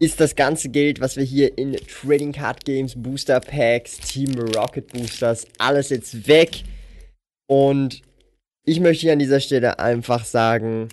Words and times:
Ist 0.00 0.18
das 0.18 0.34
ganze 0.34 0.70
Geld, 0.70 1.00
was 1.00 1.16
wir 1.16 1.24
hier 1.24 1.56
in 1.58 1.76
Trading 1.76 2.32
Card 2.32 2.64
Games, 2.64 2.94
Booster 2.96 3.38
Packs, 3.38 3.98
Team 3.98 4.36
Rocket 4.38 4.88
Boosters, 4.88 5.46
alles 5.58 5.90
jetzt 5.90 6.26
weg. 6.26 6.64
Und 7.46 8.00
ich 8.64 8.80
möchte 8.80 9.02
hier 9.02 9.12
an 9.12 9.18
dieser 9.18 9.40
Stelle 9.40 9.78
einfach 9.78 10.24
sagen, 10.24 10.88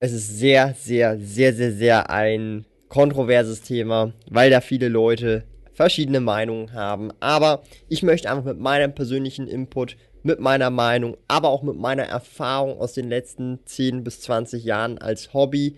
es 0.00 0.12
ist 0.12 0.36
sehr, 0.36 0.74
sehr, 0.74 1.18
sehr, 1.20 1.54
sehr, 1.54 1.72
sehr 1.72 2.10
ein 2.10 2.66
kontroverses 2.88 3.62
Thema, 3.62 4.12
weil 4.28 4.50
da 4.50 4.60
viele 4.60 4.88
Leute 4.88 5.44
verschiedene 5.72 6.20
Meinungen 6.20 6.72
haben. 6.72 7.12
Aber 7.20 7.62
ich 7.88 8.02
möchte 8.02 8.28
einfach 8.28 8.44
mit 8.44 8.58
meinem 8.58 8.96
persönlichen 8.96 9.46
Input, 9.46 9.96
mit 10.24 10.40
meiner 10.40 10.70
Meinung, 10.70 11.16
aber 11.28 11.50
auch 11.50 11.62
mit 11.62 11.76
meiner 11.76 12.04
Erfahrung 12.04 12.80
aus 12.80 12.94
den 12.94 13.08
letzten 13.08 13.60
10 13.64 14.02
bis 14.02 14.22
20 14.22 14.64
Jahren 14.64 14.98
als 14.98 15.32
Hobby 15.34 15.76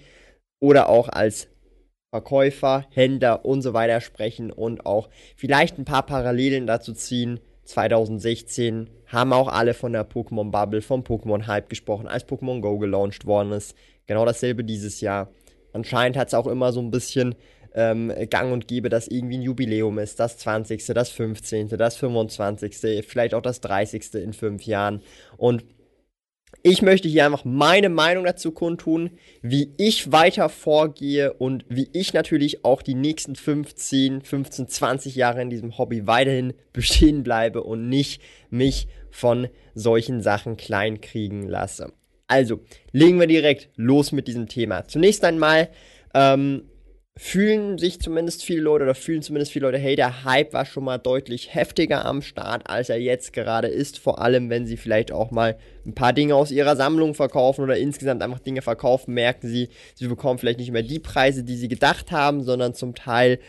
oder 0.58 0.88
auch 0.88 1.10
als 1.10 1.48
Verkäufer, 2.10 2.86
Händler 2.90 3.44
und 3.44 3.62
so 3.62 3.74
weiter 3.74 4.00
sprechen 4.00 4.50
und 4.50 4.86
auch 4.86 5.10
vielleicht 5.36 5.78
ein 5.78 5.84
paar 5.84 6.06
Parallelen 6.06 6.66
dazu 6.66 6.92
ziehen. 6.94 7.40
2016 7.64 8.88
haben 9.08 9.34
auch 9.34 9.48
alle 9.48 9.74
von 9.74 9.92
der 9.92 10.08
Pokémon 10.08 10.50
Bubble, 10.50 10.80
vom 10.80 11.02
Pokémon 11.02 11.46
Hype 11.46 11.68
gesprochen, 11.68 12.08
als 12.08 12.26
Pokémon 12.26 12.62
Go 12.62 12.78
gelauncht 12.78 13.26
worden 13.26 13.52
ist. 13.52 13.74
Genau 14.06 14.24
dasselbe 14.24 14.64
dieses 14.64 15.02
Jahr. 15.02 15.28
Anscheinend 15.74 16.16
hat 16.16 16.28
es 16.28 16.34
auch 16.34 16.46
immer 16.46 16.72
so 16.72 16.80
ein 16.80 16.90
bisschen 16.90 17.34
ähm, 17.74 18.10
gang 18.30 18.54
und 18.54 18.68
gäbe, 18.68 18.88
dass 18.88 19.06
irgendwie 19.06 19.36
ein 19.36 19.42
Jubiläum 19.42 19.98
ist. 19.98 20.18
Das 20.18 20.38
20., 20.38 20.86
das 20.86 21.10
15., 21.10 21.68
das 21.68 21.96
25., 21.96 23.04
vielleicht 23.06 23.34
auch 23.34 23.42
das 23.42 23.60
30. 23.60 24.14
in 24.14 24.32
fünf 24.32 24.62
Jahren. 24.62 25.02
Und 25.36 25.64
ich 26.62 26.82
möchte 26.82 27.08
hier 27.08 27.24
einfach 27.24 27.44
meine 27.44 27.88
Meinung 27.88 28.24
dazu 28.24 28.50
kundtun, 28.50 29.10
wie 29.42 29.72
ich 29.76 30.12
weiter 30.12 30.48
vorgehe 30.48 31.32
und 31.34 31.64
wie 31.68 31.88
ich 31.92 32.12
natürlich 32.14 32.64
auch 32.64 32.82
die 32.82 32.94
nächsten 32.94 33.36
15, 33.36 34.22
15, 34.22 34.68
20 34.68 35.14
Jahre 35.14 35.42
in 35.42 35.50
diesem 35.50 35.78
Hobby 35.78 36.06
weiterhin 36.06 36.54
bestehen 36.72 37.22
bleibe 37.22 37.62
und 37.62 37.88
nicht 37.88 38.22
mich 38.50 38.88
von 39.10 39.48
solchen 39.74 40.20
Sachen 40.20 40.56
kleinkriegen 40.56 41.48
lasse. 41.48 41.92
Also, 42.26 42.60
legen 42.92 43.18
wir 43.20 43.26
direkt 43.26 43.70
los 43.76 44.12
mit 44.12 44.28
diesem 44.28 44.48
Thema. 44.48 44.86
Zunächst 44.86 45.24
einmal 45.24 45.70
ähm, 46.12 46.64
fühlen 47.20 47.78
sich 47.78 48.00
zumindest 48.00 48.44
viele 48.44 48.60
Leute 48.60 48.84
oder 48.84 48.94
fühlen 48.94 49.22
zumindest 49.22 49.50
viele 49.50 49.66
Leute, 49.66 49.78
hey, 49.78 49.96
der 49.96 50.22
Hype 50.22 50.52
war 50.52 50.64
schon 50.64 50.84
mal 50.84 50.98
deutlich 50.98 51.52
heftiger 51.52 52.04
am 52.04 52.22
Start, 52.22 52.70
als 52.70 52.90
er 52.90 53.00
jetzt 53.00 53.32
gerade 53.32 53.66
ist. 53.66 53.98
Vor 53.98 54.20
allem, 54.20 54.50
wenn 54.50 54.66
sie 54.66 54.76
vielleicht 54.76 55.10
auch 55.10 55.32
mal 55.32 55.58
ein 55.84 55.94
paar 55.94 56.12
Dinge 56.12 56.36
aus 56.36 56.52
ihrer 56.52 56.76
Sammlung 56.76 57.14
verkaufen 57.14 57.62
oder 57.64 57.76
insgesamt 57.76 58.22
einfach 58.22 58.38
Dinge 58.38 58.62
verkaufen, 58.62 59.14
merken 59.14 59.48
sie, 59.48 59.68
sie 59.96 60.06
bekommen 60.06 60.38
vielleicht 60.38 60.60
nicht 60.60 60.70
mehr 60.70 60.84
die 60.84 61.00
Preise, 61.00 61.42
die 61.42 61.56
sie 61.56 61.66
gedacht 61.66 62.12
haben, 62.12 62.44
sondern 62.44 62.74
zum 62.74 62.94
Teil 62.94 63.40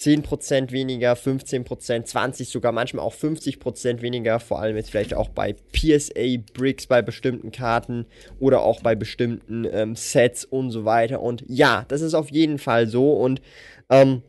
10% 0.00 0.72
weniger, 0.72 1.12
15%, 1.12 2.04
20, 2.04 2.48
sogar 2.48 2.72
manchmal 2.72 3.04
auch 3.04 3.14
50% 3.14 4.00
weniger, 4.00 4.40
vor 4.40 4.60
allem 4.60 4.76
jetzt 4.76 4.90
vielleicht 4.90 5.12
auch 5.12 5.28
bei 5.28 5.54
PSA 5.72 6.38
Bricks, 6.54 6.86
bei 6.86 7.02
bestimmten 7.02 7.52
Karten 7.52 8.06
oder 8.38 8.62
auch 8.62 8.80
bei 8.80 8.94
bestimmten 8.94 9.66
ähm, 9.70 9.96
Sets 9.96 10.44
und 10.46 10.70
so 10.70 10.86
weiter. 10.86 11.20
Und 11.20 11.44
ja, 11.48 11.84
das 11.88 12.00
ist 12.00 12.14
auf 12.14 12.30
jeden 12.30 12.58
Fall 12.58 12.86
so 12.86 13.12
und 13.12 13.42
ähm, 13.90 14.22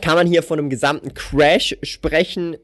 kann 0.00 0.16
man 0.16 0.26
hier 0.26 0.42
von 0.42 0.58
einem 0.58 0.70
gesamten 0.70 1.12
Crash 1.12 1.76
sprechen? 1.82 2.56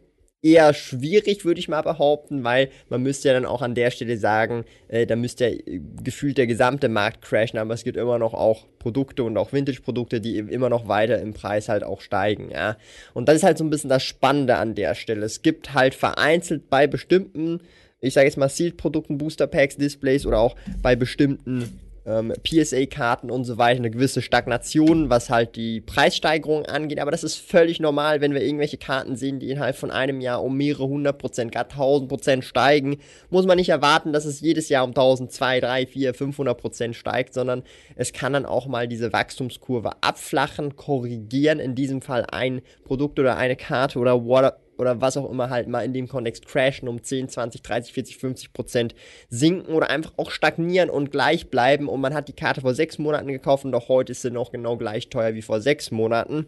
Eher 0.43 0.73
schwierig, 0.73 1.45
würde 1.45 1.61
ich 1.61 1.69
mal 1.69 1.83
behaupten, 1.83 2.45
weil 2.45 2.71
man 2.89 3.03
müsste 3.03 3.29
ja 3.29 3.35
dann 3.35 3.45
auch 3.45 3.61
an 3.63 3.75
der 3.75 3.91
Stelle 3.91 4.17
sagen, 4.17 4.65
äh, 4.89 5.07
da 5.07 5.17
müsste 5.17 5.49
ja 5.49 5.51
äh, 5.51 5.81
gefühlt 6.03 6.39
der 6.39 6.47
gesamte 6.47 6.89
Markt 6.89 7.23
crashen, 7.23 7.59
aber 7.59 7.75
es 7.75 7.85
gibt 7.85 7.97
immer 7.97 8.19
noch 8.19 8.33
auch 8.33 8.67
Produkte 8.79 9.23
und 9.25 9.37
auch 9.37 9.53
Vintage-Produkte, 9.53 10.21
die 10.21 10.39
immer 10.39 10.71
noch 10.71 10.89
weiter 10.89 11.21
im 11.21 11.35
Preis 11.35 11.69
halt 11.69 11.85
auch 11.85 12.01
steigen, 12.01 12.51
ja. 12.51 12.77
Und 13.13 13.29
das 13.29 13.37
ist 13.37 13.43
halt 13.43 13.59
so 13.59 13.65
ein 13.65 13.71
bisschen 13.71 13.91
das 13.91 14.03
Spannende 14.03 14.57
an 14.57 14.75
der 14.75 14.95
Stelle. 14.95 15.27
Es 15.27 15.43
gibt 15.43 15.75
halt 15.75 15.95
vereinzelt 15.95 16.71
bei 16.71 16.87
bestimmten, 16.87 17.61
ich 18.01 18.15
sage 18.15 18.27
jetzt 18.27 18.39
mal 18.39 18.49
Sealed-Produkten, 18.49 19.19
Booster-Packs, 19.19 19.77
Displays 19.77 20.25
oder 20.25 20.39
auch 20.39 20.57
bei 20.83 20.97
bestimmten 20.97 21.81
ähm, 22.07 22.33
PSA-Karten 22.43 23.31
und 23.31 23.45
so 23.45 23.59
weiter 23.59 23.79
eine 23.79 23.91
gewisse 23.91 24.23
Stagnation, 24.23 25.11
was 25.11 25.31
halt 25.31 25.57
die 25.57 25.81
Preissteigerung 25.81 26.67
angeht. 26.67 27.01
Aber 27.01 27.11
das 27.11 27.25
ist 27.25 27.37
völlig 27.37 27.81
normal, 27.81 28.21
wenn 28.21 28.35
wir 28.35 28.43
irgendwelche 28.43 28.79
Karten 28.79 29.17
sehen, 29.17 29.41
die 29.41 29.51
innerhalb 29.51 29.77
von 29.77 29.91
einem 29.91 30.21
Jahr 30.21 30.43
um 30.43 30.57
mehrere 30.57 30.89
hundert 30.89 31.19
Prozent, 31.19 31.53
gar 31.53 31.69
tausend 31.69 32.09
Prozent 32.09 32.45
steigen. 32.45 32.99
Muss 33.29 33.47
man 33.47 33.57
nicht 33.57 33.69
erwarten, 33.69 34.13
dass 34.13 34.25
es 34.25 34.41
jedes 34.41 34.69
Jahr 34.69 34.85
um 34.85 34.91
1000, 34.91 35.33
2, 35.33 35.61
3, 35.61 35.87
4, 35.87 36.15
500 36.15 36.59
Prozent 36.59 36.97
steigt, 36.97 37.35
sondern 37.35 37.63
es 37.97 38.13
kann 38.13 38.33
dann 38.33 38.47
auch 38.47 38.67
mal 38.67 38.89
diese 38.89 39.13
Wachstumskurve 39.13 39.93
abflachen, 40.03 40.77
korrigieren. 40.77 41.61
In 41.61 41.75
diesem 41.75 42.03
Fall 42.03 42.27
ein 42.31 42.63
Produkt 42.85 43.19
oder 43.19 43.37
eine 43.37 43.57
Karte 43.57 43.99
oder 43.99 44.25
whatever 44.25 44.57
oder 44.81 45.01
was 45.01 45.17
auch 45.17 45.31
immer 45.31 45.51
halt 45.51 45.69
mal 45.69 45.85
in 45.85 45.93
dem 45.93 46.09
Kontext 46.09 46.47
crashen, 46.47 46.89
um 46.89 47.03
10, 47.03 47.29
20, 47.29 47.63
30, 47.63 47.93
40, 47.93 48.17
50 48.17 48.53
Prozent 48.53 48.95
sinken 49.29 49.75
oder 49.75 49.91
einfach 49.91 50.15
auch 50.17 50.31
stagnieren 50.31 50.89
und 50.89 51.13
gleich 51.13 51.51
bleiben 51.51 51.89
und 51.89 52.01
man 52.01 52.15
hat 52.15 52.29
die 52.29 52.33
Karte 52.33 52.63
vor 52.63 52.75
sechs 52.75 52.99
Monaten 52.99 53.29
gekauft 53.29 53.65
und 53.65 53.75
auch 53.75 53.89
heute 53.89 54.13
ist 54.13 54.23
sie 54.23 54.31
noch 54.31 54.51
genau 54.51 54.77
gleich 54.79 55.11
teuer 55.11 55.35
wie 55.35 55.43
vor 55.43 55.61
sechs 55.61 55.91
Monaten. 55.91 56.47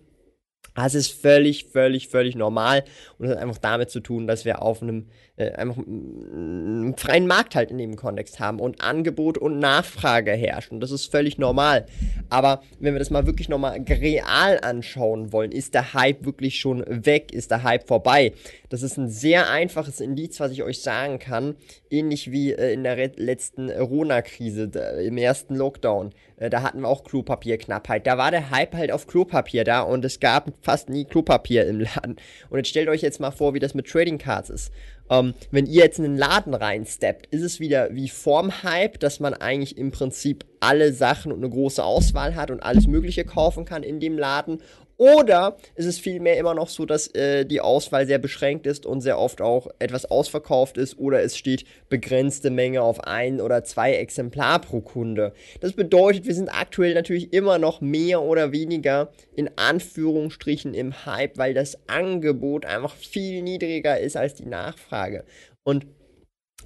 Das 0.75 0.94
ist 0.94 1.09
völlig, 1.12 1.66
völlig, 1.66 2.09
völlig 2.09 2.34
normal 2.34 2.84
und 3.19 3.26
das 3.26 3.37
hat 3.37 3.42
einfach 3.42 3.59
damit 3.59 3.91
zu 3.91 4.00
tun, 4.00 4.26
dass 4.26 4.47
wir 4.47 4.62
auf 4.62 4.81
einem 4.81 5.09
äh, 5.50 5.54
einfach 5.54 5.78
einen 5.78 6.94
freien 6.97 7.26
Markt 7.26 7.54
halt 7.54 7.70
in 7.70 7.78
dem 7.78 7.97
Kontext 7.97 8.41
haben 8.41 8.60
und 8.60 8.80
Angebot 8.80 9.38
und 9.38 9.58
Nachfrage 9.58 10.32
herrschen. 10.32 10.80
Das 10.80 10.91
ist 10.91 11.10
völlig 11.10 11.38
normal. 11.38 11.86
Aber 12.30 12.62
wenn 12.80 12.94
wir 12.94 12.98
das 12.98 13.10
mal 13.10 13.26
wirklich 13.26 13.48
nochmal 13.48 13.80
real 13.88 14.58
anschauen 14.62 15.32
wollen, 15.32 15.53
ist 15.53 15.75
der 15.75 15.94
Hype 15.94 16.25
wirklich 16.25 16.58
schon 16.58 16.84
weg? 16.86 17.32
Ist 17.32 17.50
der 17.50 17.62
Hype 17.62 17.86
vorbei? 17.86 18.32
Das 18.69 18.82
ist 18.82 18.97
ein 18.97 19.08
sehr 19.08 19.50
einfaches 19.50 20.00
Indiz, 20.00 20.41
was 20.41 20.53
ich 20.53 20.62
euch 20.62 20.80
sagen 20.80 21.19
kann. 21.19 21.56
Ähnlich 21.91 22.30
wie 22.32 22.53
äh, 22.53 22.72
in 22.72 22.84
der 22.84 22.97
letzten 23.16 23.69
Corona-Krise, 23.69 24.70
im 25.04 25.19
ersten 25.19 25.56
Lockdown. 25.56 26.12
Äh, 26.42 26.50
da 26.50 26.62
hatten 26.62 26.80
wir 26.80 26.88
auch 26.88 27.04
Klopapierknappheit. 27.04 28.06
Da 28.06 28.19
war 28.19 28.30
der 28.30 28.50
Hype 28.50 28.74
halt 28.74 28.91
auf 28.91 29.06
Klopapier 29.06 29.64
da 29.64 29.82
und 29.82 30.04
es 30.04 30.19
gab 30.19 30.53
fast 30.62 30.88
nie 30.88 31.04
Klopapier 31.04 31.66
im 31.66 31.80
Laden. 31.80 32.16
Und 32.50 32.59
jetzt 32.59 32.69
stellt 32.69 32.88
euch 32.88 33.03
jetzt 33.03 33.20
mal 33.20 33.30
vor, 33.30 33.54
wie 33.54 33.60
das 33.60 33.74
mit 33.74 33.86
Trading 33.86 34.19
Cards 34.19 34.50
ist. 34.50 34.72
Ähm, 35.12 35.34
wenn 35.50 35.66
ihr 35.66 35.84
jetzt 35.84 35.98
in 35.98 36.04
den 36.04 36.16
Laden 36.16 36.54
reinsteppt, 36.54 37.26
ist 37.26 37.42
es 37.42 37.60
wieder 37.60 37.94
wie 37.94 38.08
vorm 38.08 38.62
Hype, 38.62 38.98
dass 38.98 39.20
man 39.20 39.34
eigentlich 39.34 39.76
im 39.76 39.90
Prinzip 39.90 40.46
alle 40.62 40.92
Sachen 40.92 41.32
und 41.32 41.38
eine 41.38 41.50
große 41.50 41.82
Auswahl 41.82 42.36
hat 42.36 42.50
und 42.50 42.62
alles 42.62 42.86
Mögliche 42.86 43.24
kaufen 43.24 43.64
kann 43.64 43.82
in 43.82 44.00
dem 44.00 44.16
Laden. 44.16 44.60
Oder 44.96 45.56
ist 45.74 45.86
es 45.86 45.98
vielmehr 45.98 46.36
immer 46.36 46.54
noch 46.54 46.68
so, 46.68 46.86
dass 46.86 47.08
äh, 47.08 47.44
die 47.44 47.60
Auswahl 47.60 48.06
sehr 48.06 48.18
beschränkt 48.18 48.68
ist 48.68 48.86
und 48.86 49.00
sehr 49.00 49.18
oft 49.18 49.40
auch 49.40 49.66
etwas 49.80 50.04
ausverkauft 50.04 50.78
ist 50.78 50.96
oder 50.96 51.20
es 51.22 51.36
steht 51.36 51.64
begrenzte 51.88 52.50
Menge 52.50 52.82
auf 52.82 53.02
ein 53.02 53.40
oder 53.40 53.64
zwei 53.64 53.94
Exemplar 53.94 54.60
pro 54.60 54.80
Kunde. 54.80 55.32
Das 55.60 55.72
bedeutet, 55.72 56.26
wir 56.26 56.34
sind 56.34 56.50
aktuell 56.50 56.94
natürlich 56.94 57.32
immer 57.32 57.58
noch 57.58 57.80
mehr 57.80 58.22
oder 58.22 58.52
weniger 58.52 59.10
in 59.34 59.50
Anführungsstrichen 59.56 60.74
im 60.74 61.04
Hype, 61.04 61.36
weil 61.36 61.54
das 61.54 61.78
Angebot 61.88 62.65
einfach 62.65 62.94
viel 62.94 63.42
niedriger 63.42 63.98
ist 63.98 64.16
als 64.16 64.34
die 64.34 64.47
Nachfrage. 64.47 65.24
Und 65.65 65.86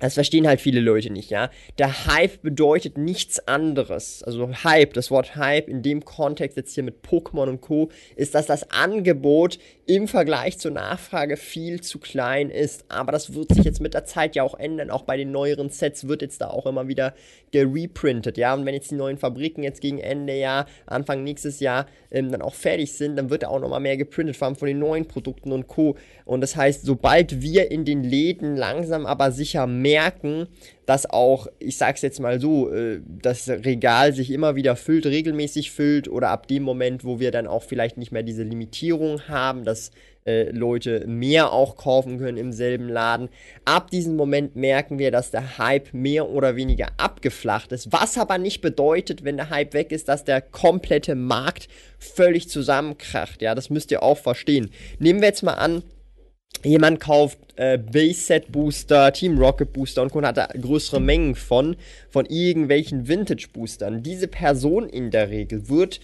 das 0.00 0.14
verstehen 0.14 0.46
halt 0.46 0.60
viele 0.60 0.80
Leute 0.80 1.10
nicht, 1.10 1.30
ja. 1.30 1.50
Der 1.78 2.06
Hype 2.06 2.42
bedeutet 2.42 2.98
nichts 2.98 3.46
anderes. 3.48 4.22
Also 4.22 4.48
Hype, 4.64 4.92
das 4.92 5.10
Wort 5.10 5.36
Hype 5.36 5.68
in 5.68 5.82
dem 5.82 6.04
Kontext 6.04 6.56
jetzt 6.56 6.74
hier 6.74 6.82
mit 6.82 7.02
Pokémon 7.02 7.48
und 7.48 7.60
Co. 7.60 7.90
ist, 8.14 8.34
dass 8.34 8.46
das 8.46 8.70
Angebot 8.70 9.58
im 9.86 10.08
Vergleich 10.08 10.58
zur 10.58 10.72
Nachfrage 10.72 11.36
viel 11.36 11.80
zu 11.80 11.98
klein 11.98 12.50
ist. 12.50 12.84
Aber 12.88 13.12
das 13.12 13.34
wird 13.34 13.54
sich 13.54 13.64
jetzt 13.64 13.80
mit 13.80 13.94
der 13.94 14.04
Zeit 14.04 14.36
ja 14.36 14.42
auch 14.42 14.58
ändern. 14.58 14.90
Auch 14.90 15.02
bei 15.02 15.16
den 15.16 15.30
neueren 15.30 15.70
Sets 15.70 16.08
wird 16.08 16.22
jetzt 16.22 16.40
da 16.40 16.48
auch 16.48 16.66
immer 16.66 16.88
wieder 16.88 17.14
gereprintet, 17.52 18.36
ja. 18.36 18.52
Und 18.52 18.66
wenn 18.66 18.74
jetzt 18.74 18.90
die 18.90 18.96
neuen 18.96 19.16
Fabriken 19.16 19.62
jetzt 19.62 19.80
gegen 19.80 19.98
Ende 19.98 20.36
Jahr, 20.36 20.66
Anfang 20.86 21.24
nächstes 21.24 21.60
Jahr 21.60 21.86
ähm, 22.10 22.30
dann 22.30 22.42
auch 22.42 22.54
fertig 22.54 22.92
sind, 22.92 23.16
dann 23.16 23.30
wird 23.30 23.44
da 23.44 23.48
auch 23.48 23.60
nochmal 23.60 23.80
mehr 23.80 23.96
geprintet, 23.96 24.36
vor 24.36 24.46
allem 24.46 24.56
von 24.56 24.68
den 24.68 24.78
neuen 24.78 25.06
Produkten 25.06 25.52
und 25.52 25.68
Co. 25.68 25.96
Und 26.24 26.40
das 26.40 26.56
heißt, 26.56 26.84
sobald 26.84 27.40
wir 27.40 27.70
in 27.70 27.84
den 27.84 28.02
Läden 28.02 28.56
langsam 28.56 29.06
aber 29.06 29.30
sicher 29.30 29.66
mehr 29.66 29.85
merken, 29.86 30.48
dass 30.84 31.08
auch, 31.08 31.46
ich 31.60 31.76
sag's 31.76 32.02
jetzt 32.02 32.18
mal 32.18 32.40
so, 32.40 32.72
äh, 32.72 33.00
das 33.06 33.48
Regal 33.48 34.12
sich 34.12 34.32
immer 34.32 34.56
wieder 34.56 34.74
füllt, 34.74 35.06
regelmäßig 35.06 35.70
füllt 35.70 36.08
oder 36.08 36.30
ab 36.30 36.48
dem 36.48 36.64
Moment, 36.64 37.04
wo 37.04 37.20
wir 37.20 37.30
dann 37.30 37.46
auch 37.46 37.62
vielleicht 37.62 37.96
nicht 37.96 38.10
mehr 38.10 38.24
diese 38.24 38.42
Limitierung 38.42 39.28
haben, 39.28 39.64
dass 39.64 39.92
äh, 40.26 40.50
Leute 40.50 41.06
mehr 41.06 41.52
auch 41.52 41.76
kaufen 41.76 42.18
können 42.18 42.36
im 42.36 42.52
selben 42.52 42.88
Laden. 42.88 43.28
Ab 43.64 43.92
diesem 43.92 44.16
Moment 44.16 44.56
merken 44.56 44.98
wir, 44.98 45.12
dass 45.12 45.30
der 45.30 45.58
Hype 45.58 45.94
mehr 45.94 46.28
oder 46.28 46.56
weniger 46.56 46.88
abgeflacht 46.96 47.70
ist. 47.70 47.92
Was 47.92 48.18
aber 48.18 48.38
nicht 48.38 48.60
bedeutet, 48.60 49.22
wenn 49.22 49.36
der 49.36 49.50
Hype 49.50 49.72
weg 49.72 49.92
ist, 49.92 50.08
dass 50.08 50.24
der 50.24 50.40
komplette 50.40 51.14
Markt 51.14 51.68
völlig 52.00 52.48
zusammenkracht. 52.48 53.40
Ja, 53.40 53.54
das 53.54 53.70
müsst 53.70 53.92
ihr 53.92 54.02
auch 54.02 54.18
verstehen. 54.18 54.70
Nehmen 54.98 55.20
wir 55.20 55.28
jetzt 55.28 55.44
mal 55.44 55.54
an, 55.54 55.84
jemand 56.66 57.00
kauft 57.00 57.38
äh, 57.56 57.78
Base-Set 57.78 58.52
Booster, 58.52 59.12
Team 59.12 59.38
Rocket 59.38 59.72
Booster 59.72 60.02
und 60.02 60.26
hat 60.26 60.36
da 60.36 60.46
größere 60.46 61.00
Mengen 61.00 61.34
von, 61.34 61.76
von 62.10 62.26
irgendwelchen 62.26 63.08
Vintage 63.08 63.48
Boostern. 63.52 64.02
Diese 64.02 64.28
Person 64.28 64.88
in 64.88 65.10
der 65.10 65.30
Regel 65.30 65.68
wird 65.68 66.00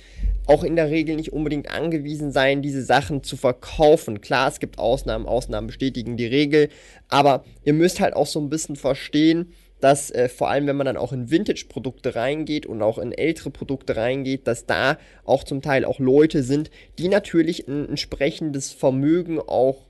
auch 0.46 0.64
in 0.64 0.76
der 0.76 0.90
Regel 0.90 1.16
nicht 1.16 1.32
unbedingt 1.32 1.70
angewiesen 1.70 2.32
sein, 2.32 2.62
diese 2.62 2.82
Sachen 2.82 3.22
zu 3.22 3.36
verkaufen. 3.36 4.20
Klar, 4.20 4.48
es 4.48 4.60
gibt 4.60 4.78
Ausnahmen, 4.78 5.26
Ausnahmen 5.26 5.66
bestätigen 5.66 6.16
die 6.16 6.26
Regel, 6.26 6.68
aber 7.08 7.44
ihr 7.64 7.74
müsst 7.74 8.00
halt 8.00 8.14
auch 8.14 8.26
so 8.26 8.40
ein 8.40 8.50
bisschen 8.50 8.76
verstehen, 8.76 9.52
dass 9.80 10.12
äh, 10.12 10.28
vor 10.28 10.48
allem, 10.48 10.68
wenn 10.68 10.76
man 10.76 10.86
dann 10.86 10.96
auch 10.96 11.12
in 11.12 11.30
Vintage-Produkte 11.30 12.14
reingeht 12.14 12.66
und 12.66 12.82
auch 12.82 12.98
in 12.98 13.10
ältere 13.10 13.50
Produkte 13.50 13.96
reingeht, 13.96 14.46
dass 14.46 14.64
da 14.64 14.96
auch 15.24 15.42
zum 15.42 15.60
Teil 15.60 15.84
auch 15.84 15.98
Leute 15.98 16.44
sind, 16.44 16.70
die 17.00 17.08
natürlich 17.08 17.66
ein 17.66 17.88
entsprechendes 17.88 18.70
Vermögen 18.70 19.40
auch 19.40 19.86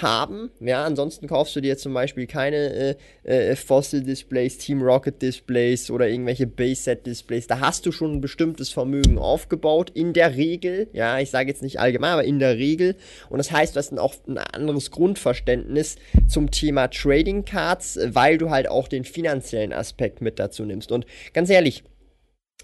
haben. 0.00 0.50
Ja, 0.60 0.84
ansonsten 0.84 1.26
kaufst 1.26 1.54
du 1.54 1.60
dir 1.60 1.76
zum 1.76 1.92
Beispiel 1.92 2.26
keine 2.26 2.56
äh, 2.56 2.96
äh, 3.24 3.56
Fossil 3.56 4.02
Displays, 4.02 4.58
Team 4.58 4.82
Rocket 4.82 5.20
Displays 5.20 5.90
oder 5.90 6.08
irgendwelche 6.08 6.46
Base 6.46 6.82
Set 6.82 7.06
Displays. 7.06 7.46
Da 7.46 7.60
hast 7.60 7.84
du 7.84 7.92
schon 7.92 8.14
ein 8.14 8.20
bestimmtes 8.20 8.70
Vermögen 8.70 9.18
aufgebaut, 9.18 9.90
in 9.90 10.12
der 10.12 10.36
Regel. 10.36 10.88
Ja, 10.92 11.18
ich 11.18 11.30
sage 11.30 11.50
jetzt 11.50 11.62
nicht 11.62 11.78
allgemein, 11.78 12.12
aber 12.12 12.24
in 12.24 12.38
der 12.38 12.56
Regel. 12.56 12.96
Und 13.28 13.38
das 13.38 13.52
heißt, 13.52 13.74
du 13.74 13.78
hast 13.78 13.90
dann 13.90 13.98
auch 13.98 14.14
ein 14.26 14.38
anderes 14.38 14.90
Grundverständnis 14.90 15.96
zum 16.26 16.50
Thema 16.50 16.88
Trading 16.88 17.44
Cards, 17.44 17.98
weil 18.04 18.38
du 18.38 18.50
halt 18.50 18.68
auch 18.68 18.88
den 18.88 19.04
finanziellen 19.04 19.72
Aspekt 19.72 20.20
mit 20.20 20.38
dazu 20.38 20.64
nimmst. 20.64 20.90
Und 20.90 21.06
ganz 21.34 21.50
ehrlich, 21.50 21.84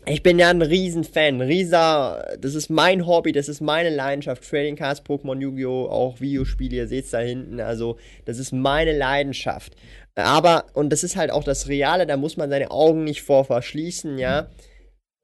ich 0.06 0.22
bin 0.22 0.38
ja 0.38 0.50
ein 0.50 0.62
Riesenfan. 0.62 1.40
Rieser, 1.40 2.36
das 2.40 2.54
ist 2.54 2.70
mein 2.70 3.06
Hobby, 3.06 3.32
das 3.32 3.48
ist 3.48 3.60
meine 3.60 3.90
Leidenschaft. 3.90 4.48
Trading 4.48 4.76
Cards, 4.76 5.02
Pokémon, 5.02 5.40
Yu-Gi-Oh!, 5.40 5.88
auch 5.88 6.20
Videospiele, 6.20 6.76
ihr 6.76 6.88
seht 6.88 7.06
es 7.06 7.10
da 7.10 7.20
hinten. 7.20 7.60
Also, 7.60 7.98
das 8.24 8.38
ist 8.38 8.52
meine 8.52 8.96
Leidenschaft. 8.96 9.76
Aber, 10.14 10.66
und 10.74 10.90
das 10.90 11.04
ist 11.04 11.16
halt 11.16 11.30
auch 11.30 11.44
das 11.44 11.68
Reale, 11.68 12.06
da 12.06 12.16
muss 12.16 12.36
man 12.36 12.50
seine 12.50 12.70
Augen 12.70 13.04
nicht 13.04 13.22
vor 13.22 13.44
verschließen, 13.44 14.18
ja. 14.18 14.48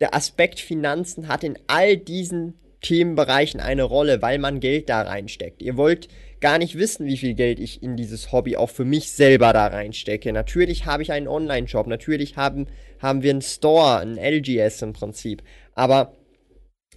Der 0.00 0.14
Aspekt 0.14 0.60
Finanzen 0.60 1.28
hat 1.28 1.44
in 1.44 1.58
all 1.66 1.96
diesen 1.96 2.54
Themenbereichen 2.84 3.60
eine 3.60 3.82
Rolle, 3.82 4.20
weil 4.22 4.38
man 4.38 4.60
Geld 4.60 4.88
da 4.88 5.02
reinsteckt. 5.02 5.62
Ihr 5.62 5.76
wollt 5.76 6.08
gar 6.40 6.58
nicht 6.58 6.76
wissen, 6.76 7.06
wie 7.06 7.16
viel 7.16 7.32
Geld 7.34 7.58
ich 7.58 7.82
in 7.82 7.96
dieses 7.96 8.30
Hobby 8.30 8.56
auch 8.56 8.68
für 8.68 8.84
mich 8.84 9.10
selber 9.10 9.54
da 9.54 9.66
reinstecke. 9.66 10.32
Natürlich 10.32 10.84
habe 10.84 11.02
ich 11.02 11.10
einen 11.10 11.26
Online-Shop, 11.26 11.86
natürlich 11.86 12.36
haben, 12.36 12.66
haben 13.00 13.22
wir 13.22 13.30
einen 13.30 13.42
Store, 13.42 14.00
ein 14.00 14.18
LGS 14.18 14.82
im 14.82 14.92
Prinzip. 14.92 15.42
Aber 15.74 16.12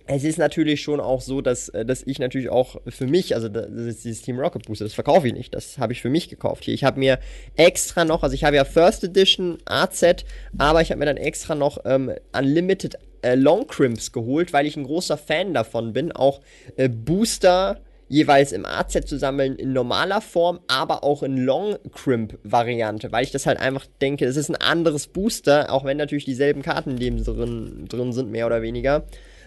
es 0.05 0.23
ist 0.23 0.37
natürlich 0.37 0.81
schon 0.81 0.99
auch 0.99 1.21
so, 1.21 1.41
dass, 1.41 1.69
äh, 1.69 1.85
dass 1.85 2.03
ich 2.03 2.19
natürlich 2.19 2.49
auch 2.49 2.77
für 2.87 3.07
mich, 3.07 3.35
also 3.35 3.49
dieses 3.49 4.21
Team 4.21 4.39
Rocket 4.39 4.65
Booster, 4.65 4.85
das 4.85 4.93
verkaufe 4.93 5.27
ich 5.27 5.33
nicht, 5.33 5.53
das 5.53 5.77
habe 5.77 5.93
ich 5.93 6.01
für 6.01 6.09
mich 6.09 6.29
gekauft 6.29 6.63
hier. 6.63 6.73
Ich 6.73 6.83
habe 6.83 6.99
mir 6.99 7.19
extra 7.55 8.05
noch, 8.05 8.23
also 8.23 8.33
ich 8.33 8.43
habe 8.43 8.55
ja 8.55 8.65
First 8.65 9.03
Edition 9.03 9.57
AZ, 9.65 10.03
aber 10.57 10.81
ich 10.81 10.91
habe 10.91 10.99
mir 10.99 11.05
dann 11.05 11.17
extra 11.17 11.55
noch 11.55 11.79
ähm, 11.85 12.11
Unlimited 12.37 12.97
äh, 13.27 13.35
Long 13.35 13.67
Crimps 13.67 14.11
geholt, 14.11 14.53
weil 14.53 14.65
ich 14.65 14.77
ein 14.77 14.83
großer 14.83 15.17
Fan 15.17 15.53
davon 15.53 15.93
bin, 15.93 16.11
auch 16.11 16.41
äh, 16.75 16.89
Booster 16.89 17.81
jeweils 18.09 18.53
im 18.53 18.65
AZ 18.65 18.93
zu 19.05 19.19
sammeln 19.19 19.57
in 19.57 19.73
normaler 19.73 20.21
Form, 20.21 20.59
aber 20.67 21.03
auch 21.03 21.23
in 21.23 21.37
Long 21.37 21.75
Crimp 21.93 22.39
Variante, 22.43 23.11
weil 23.11 23.23
ich 23.23 23.31
das 23.31 23.45
halt 23.45 23.59
einfach 23.59 23.85
denke, 24.01 24.25
es 24.25 24.37
ist 24.37 24.49
ein 24.49 24.55
anderes 24.55 25.07
Booster, 25.07 25.73
auch 25.73 25.83
wenn 25.83 25.97
natürlich 25.97 26.25
dieselben 26.25 26.61
Karten 26.61 26.91
in 26.91 26.97
dem 26.97 27.23
drin, 27.23 27.85
drin 27.89 28.13
sind, 28.13 28.31
mehr 28.31 28.45
oder 28.45 28.61
weniger. 28.61 29.03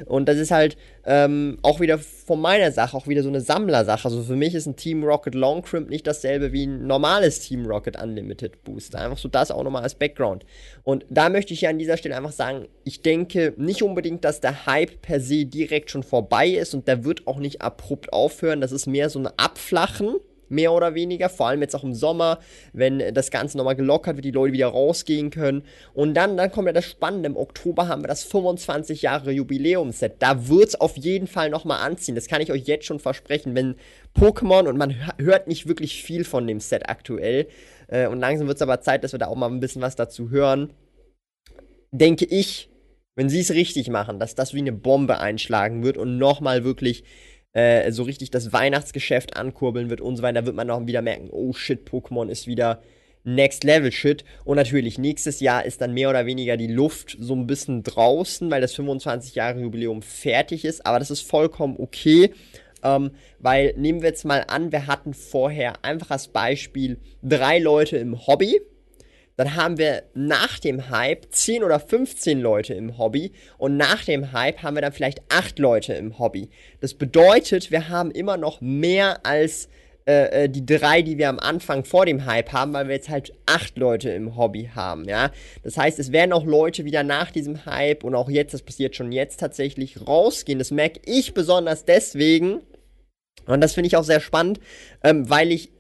Und 0.07 0.29
das 0.29 0.39
ist 0.39 0.51
halt 0.51 0.77
ähm, 1.05 1.59
auch 1.63 1.81
wieder 1.81 1.99
von 1.99 2.41
meiner 2.41 2.73
Sache, 2.73 2.97
auch 2.97 3.07
wieder 3.07 3.23
so 3.23 3.29
eine 3.29 3.41
Sammlersache. 3.41 4.07
Also 4.07 4.23
für 4.23 4.37
mich 4.37 4.55
ist 4.55 4.67
ein 4.67 4.77
Team 4.77 5.05
Rocket 5.05 5.35
Long 5.35 5.63
Crimp 5.63 5.91
nicht 5.91 6.07
dasselbe 6.07 6.53
wie 6.53 6.67
ein 6.67 6.87
normales 6.87 7.41
Team 7.41 7.67
Rocket 7.67 8.01
Unlimited 8.01 8.63
Booster. 8.65 9.01
Einfach 9.01 9.19
so 9.19 9.29
das 9.29 9.51
auch 9.51 9.63
nochmal 9.63 9.83
als 9.83 9.95
Background. 9.95 10.45
Und 10.83 11.05
da 11.11 11.29
möchte 11.29 11.55
ich 11.55 11.63
ja 11.63 11.71
an 11.71 11.79
dieser 11.79 11.97
Stelle 11.97 12.17
einfach 12.17 12.33
sagen, 12.33 12.69
ich 12.85 13.03
denke 13.03 13.55
nicht 13.57 13.83
unbedingt, 13.83 14.25
dass 14.25 14.41
der 14.41 14.67
Hype 14.67 15.03
per 15.03 15.21
se 15.21 15.47
direkt 15.47 15.91
schon 15.91 16.03
vorbei 16.03 16.49
ist 16.49 16.75
und 16.75 16.89
der 16.89 17.05
wird 17.05 17.27
auch 17.27 17.39
nicht 17.39 17.63
abrupt 17.63 18.13
aufhören. 18.13 18.61
Das 18.61 18.73
ist 18.73 18.87
mehr 18.87 19.11
so 19.11 19.19
ein 19.19 19.29
Abflachen 19.37 20.17
mehr 20.51 20.73
oder 20.73 20.95
weniger. 20.95 21.29
Vor 21.29 21.49
allem 21.49 21.63
jetzt 21.63 21.75
auch 21.75 21.85
im 21.85 21.95
Sommer, 21.95 22.39
wenn 22.73 23.15
das 23.15 23.31
Ganze 23.31 23.57
nochmal 23.57 23.77
gelockert 23.77 24.17
wird, 24.17 24.25
die 24.25 24.31
Leute 24.31 24.53
wieder 24.53 24.69
rausgehen 24.69 25.31
können. 25.31 25.63
Und 25.95 26.15
dann, 26.15 26.37
dann 26.37 26.51
kommt 26.51 26.67
ja 26.67 26.73
das 26.73 26.85
Spannende. 26.85 27.29
Im 27.29 27.37
Oktober 27.37 27.89
haben 27.89 28.03
wir 28.03 28.09
das 28.09 28.25
25 28.25 29.03
Jahre 29.03 29.33
Jubiläumsset. 29.33 30.15
Da 30.19 30.49
wird 30.49 30.69
es 30.69 30.81
auf 30.81 30.97
jeden 30.97 31.27
Fall 31.27 31.51
nochmal 31.51 31.81
anziehen. 31.81 32.15
Das 32.15 32.27
kann 32.27 32.43
ich 32.43 32.53
euch 32.53 32.67
jetzt 32.67 32.87
schon 32.87 33.01
versprechen. 33.01 33.55
Wenn 33.55 33.77
Pokémon 34.19 34.69
und 34.69 34.77
man 34.77 34.95
hört 35.19 35.49
nicht 35.49 35.69
wirklich 35.69 36.03
viel 36.03 36.25
von 36.25 36.47
dem 36.47 36.61
Set 36.61 36.89
aktuell. 36.89 37.47
Äh, 37.89 38.09
und 38.09 38.19
langsam 38.19 38.47
wird 38.47 38.57
es 38.57 38.63
aber 38.63 38.81
Zeit, 38.81 39.05
dass 39.05 39.13
wir 39.13 39.19
da 39.19 39.27
auch 39.27 39.37
mal 39.37 39.51
ein 39.51 39.61
bisschen 39.61 39.83
was 39.83 39.97
dazu 39.97 40.31
hören. 40.31 40.73
Denke 41.93 42.25
ich, 42.25 42.71
wenn 43.17 43.29
sie 43.29 43.41
es 43.41 43.53
richtig 43.53 43.91
machen, 43.91 44.19
dass 44.19 44.35
das 44.35 44.55
wie 44.55 44.61
eine 44.61 44.73
Bombe 44.73 45.19
einschlagen 45.19 45.83
wird 45.83 45.97
und 45.97 46.19
nochmal 46.19 46.65
wirklich 46.65 47.05
äh, 47.53 47.91
so 47.93 48.03
richtig 48.05 48.31
das 48.31 48.53
Weihnachtsgeschäft 48.53 49.37
ankurbeln 49.37 49.91
wird 49.91 50.01
und 50.01 50.17
so 50.17 50.23
weiter, 50.23 50.41
da 50.41 50.47
wird 50.47 50.57
man 50.57 50.67
noch 50.67 50.87
wieder 50.87 51.03
merken, 51.03 51.29
oh 51.31 51.53
shit, 51.53 51.89
Pokémon 51.89 52.29
ist 52.29 52.47
wieder 52.47 52.81
Next 53.25 53.65
Level 53.65 53.93
Shit. 53.93 54.25
Und 54.45 54.57
natürlich, 54.57 54.99
nächstes 54.99 55.41
Jahr 55.41 55.65
ist 55.65 55.81
dann 55.81 55.93
mehr 55.93 56.11
oder 56.11 56.27
weniger 56.27 56.57
die 56.57 56.67
Luft 56.67 57.17
so 57.21 57.35
ein 57.35 57.47
bisschen 57.47 57.83
draußen, 57.83 58.51
weil 58.51 58.61
das 58.61 58.75
25 58.75 59.35
Jahre 59.35 59.61
Jubiläum 59.61 60.03
fertig 60.03 60.65
ist. 60.65 60.87
Aber 60.87 60.99
das 60.99 61.11
ist 61.11 61.21
vollkommen 61.21 61.77
okay. 61.79 62.33
Ähm, 62.83 63.11
weil 63.39 63.75
nehmen 63.77 64.01
wir 64.01 64.09
jetzt 64.09 64.25
mal 64.25 64.45
an, 64.49 64.73
wir 64.73 64.87
hatten 64.87 65.13
vorher 65.13 65.85
einfach 65.85 66.11
als 66.11 66.29
Beispiel 66.29 66.99
drei 67.23 67.59
Leute 67.59 67.99
im 67.99 68.27
Hobby 68.27 68.61
dann 69.41 69.57
haben 69.57 69.79
wir 69.79 70.03
nach 70.13 70.59
dem 70.59 70.91
Hype 70.91 71.29
10 71.31 71.65
oder 71.65 71.81
15 71.81 72.39
Leute 72.43 72.75
im 72.75 72.99
Hobby 72.99 73.33
und 73.57 73.79
nach 73.79 74.05
dem 74.05 74.33
Hype 74.33 74.63
haben 74.63 74.77
wir 74.77 74.83
dann 74.83 74.93
vielleicht 74.93 75.23
8 75.31 75.59
Leute 75.59 75.95
im 75.95 76.19
Hobby. 76.19 76.51
Das 76.83 76.93
bedeutet, 76.93 77.71
wir 77.71 77.89
haben 77.89 78.11
immer 78.11 78.37
noch 78.37 78.61
mehr 78.61 79.25
als 79.25 79.71
äh, 80.07 80.45
äh, 80.45 80.49
die 80.51 80.67
drei, 80.67 81.01
die 81.01 81.17
wir 81.17 81.31
am 81.31 81.39
Anfang 81.39 81.87
vor 81.87 82.05
dem 82.05 82.27
Hype 82.27 82.53
haben, 82.53 82.75
weil 82.75 82.89
wir 82.89 82.97
jetzt 82.97 83.09
halt 83.09 83.33
8 83.47 83.79
Leute 83.79 84.11
im 84.11 84.37
Hobby 84.37 84.69
haben, 84.75 85.09
ja. 85.09 85.31
Das 85.63 85.79
heißt, 85.79 85.99
es 85.99 86.13
werden 86.13 86.35
auch 86.35 86.45
Leute 86.45 86.85
wieder 86.85 87.03
nach 87.03 87.31
diesem 87.31 87.65
Hype 87.65 88.05
und 88.05 88.15
auch 88.15 88.29
jetzt, 88.29 88.53
das 88.53 88.61
passiert 88.61 88.95
schon 88.95 89.11
jetzt 89.11 89.41
tatsächlich, 89.41 90.07
rausgehen. 90.07 90.59
Das 90.59 90.71
merke 90.71 91.01
ich 91.07 91.33
besonders 91.33 91.87
deswegen, 91.87 92.61
und 93.47 93.63
das 93.63 93.73
finde 93.73 93.89
ich 93.89 93.97
auch 93.97 94.05
sehr 94.05 94.21
spannend, 94.21 94.61
ähm, 95.03 95.31
weil 95.31 95.51
ich 95.51 95.71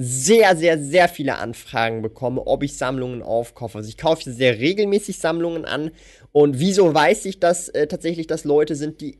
sehr, 0.00 0.56
sehr, 0.56 0.78
sehr 0.78 1.08
viele 1.08 1.38
Anfragen 1.38 2.02
bekomme, 2.02 2.46
ob 2.46 2.62
ich 2.62 2.76
Sammlungen 2.76 3.20
aufkaufe. 3.20 3.78
Also 3.78 3.88
ich 3.88 3.98
kaufe 3.98 4.32
sehr 4.32 4.58
regelmäßig 4.60 5.18
Sammlungen 5.18 5.64
an. 5.64 5.90
Und 6.30 6.60
wieso 6.60 6.94
weiß 6.94 7.24
ich 7.24 7.40
das 7.40 7.68
äh, 7.70 7.88
tatsächlich, 7.88 8.28
dass 8.28 8.44
Leute 8.44 8.76
sind, 8.76 9.00
die 9.00 9.18